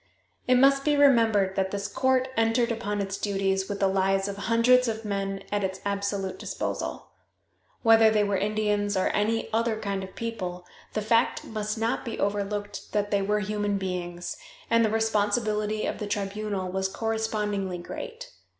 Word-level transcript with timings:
It 0.47 0.55
must 0.55 0.83
be 0.83 0.95
remembered 0.97 1.55
that 1.55 1.69
this 1.69 1.87
court 1.87 2.27
entered 2.35 2.71
upon 2.71 3.01
its 3.01 3.19
duties 3.19 3.69
with 3.69 3.79
the 3.79 3.87
lives 3.87 4.27
of 4.27 4.35
hundreds 4.35 4.87
of 4.87 5.05
men 5.05 5.43
at 5.51 5.63
its 5.63 5.79
absolute 5.85 6.39
disposal. 6.39 7.11
Whether 7.83 8.09
they 8.09 8.23
were 8.23 8.35
Indians 8.35 8.97
or 8.97 9.09
any 9.09 9.47
other 9.53 9.79
kind 9.79 10.03
of 10.03 10.15
people, 10.15 10.65
the 10.93 11.03
fact 11.03 11.43
must 11.45 11.77
not 11.77 12.03
be 12.03 12.17
overlooked 12.19 12.93
that 12.93 13.11
they 13.11 13.21
were 13.21 13.41
human 13.41 13.77
beings, 13.77 14.37
and 14.71 14.83
the 14.83 14.89
responsibility 14.89 15.85
of 15.85 15.99
the 15.99 16.07
tribunal 16.07 16.71
was 16.71 16.87
correspondingly 16.87 17.77
great. 17.77 18.31